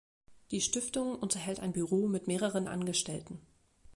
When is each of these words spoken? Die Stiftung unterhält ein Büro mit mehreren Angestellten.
Die 0.49 0.61
Stiftung 0.61 1.13
unterhält 1.13 1.59
ein 1.59 1.73
Büro 1.73 2.07
mit 2.07 2.25
mehreren 2.25 2.67
Angestellten. 2.67 3.39